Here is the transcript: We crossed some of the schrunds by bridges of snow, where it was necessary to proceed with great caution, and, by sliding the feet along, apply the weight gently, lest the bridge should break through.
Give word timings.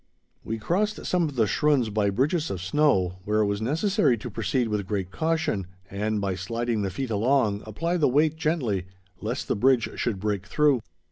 We 0.43 0.57
crossed 0.57 1.05
some 1.05 1.29
of 1.29 1.35
the 1.35 1.45
schrunds 1.45 1.91
by 1.91 2.09
bridges 2.09 2.49
of 2.49 2.59
snow, 2.59 3.19
where 3.23 3.41
it 3.41 3.45
was 3.45 3.61
necessary 3.61 4.17
to 4.17 4.31
proceed 4.31 4.67
with 4.67 4.87
great 4.87 5.11
caution, 5.11 5.67
and, 5.91 6.19
by 6.19 6.33
sliding 6.33 6.81
the 6.81 6.89
feet 6.89 7.11
along, 7.11 7.61
apply 7.67 7.97
the 7.97 8.09
weight 8.09 8.35
gently, 8.35 8.87
lest 9.21 9.47
the 9.47 9.55
bridge 9.55 9.91
should 9.99 10.19
break 10.19 10.47
through. 10.47 10.81